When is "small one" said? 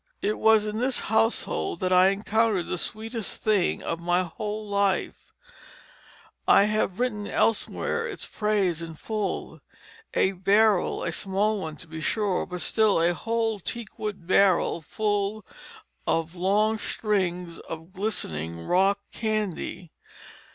11.11-11.75